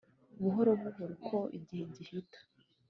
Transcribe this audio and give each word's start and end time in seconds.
Buhoro 0.43 0.71
buhoro 0.81 1.13
uko 1.19 1.37
igihe 1.59 1.83
gihita 1.95 2.39